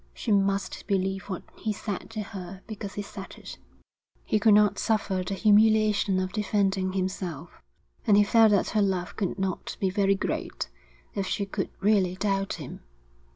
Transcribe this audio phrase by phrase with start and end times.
[0.15, 3.59] She must believe what he said to her because he said it.
[4.23, 7.61] He could not suffer the humiliation of defending himself,
[8.07, 10.69] and he felt that her love could not be very great
[11.13, 12.79] if she could really doubt him.